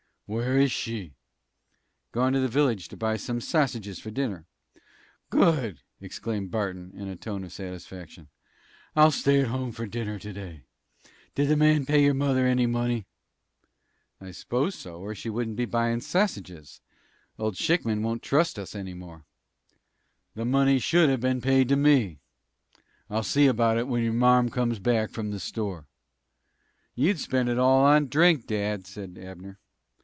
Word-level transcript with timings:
"Where 0.33 0.57
is 0.57 0.71
she?" 0.71 1.15
"Gone 2.13 2.31
to 2.31 2.39
the 2.39 2.47
village 2.47 2.87
to 2.87 2.95
buy 2.95 3.17
some 3.17 3.41
sassiges 3.41 3.99
for 3.99 4.11
dinner." 4.11 4.45
"Good!" 5.29 5.81
exclaimed 5.99 6.51
Barton, 6.51 6.93
in 6.95 7.09
a 7.09 7.17
tone 7.17 7.43
of 7.43 7.51
satisfaction. 7.51 8.29
"I'll 8.95 9.11
stay 9.11 9.41
at 9.41 9.47
home 9.47 9.73
to 9.73 9.85
dinner 9.87 10.17
to 10.19 10.31
day. 10.31 10.63
Did 11.35 11.49
the 11.49 11.57
man 11.57 11.85
pay 11.85 12.01
your 12.05 12.13
mother 12.13 12.47
any 12.47 12.65
money?" 12.65 13.07
"I 14.21 14.31
s'pose 14.31 14.75
so, 14.75 15.01
or 15.01 15.13
she 15.15 15.29
wouldn't 15.29 15.57
be 15.57 15.65
buyin' 15.65 15.99
sassiges. 15.99 16.79
Old 17.37 17.55
Schickman 17.57 18.01
won't 18.01 18.23
trust 18.23 18.57
us 18.57 18.73
any 18.73 18.93
more." 18.93 19.25
"The 20.35 20.45
money 20.45 20.79
should 20.79 21.09
have 21.09 21.19
been 21.19 21.41
paid 21.41 21.67
to 21.67 21.75
me. 21.75 22.19
I'll 23.09 23.23
see 23.23 23.47
about 23.47 23.77
it 23.77 23.85
when 23.89 24.01
your 24.01 24.13
marm 24.13 24.47
comes 24.49 24.79
back 24.79 25.09
from 25.11 25.31
the 25.31 25.41
store." 25.41 25.87
"You'd 26.95 27.19
spend 27.19 27.49
it 27.49 27.59
all 27.59 27.83
for 27.85 28.05
drink, 28.07 28.47
dad," 28.47 28.87
said 28.87 29.17
Abner. 29.21 29.57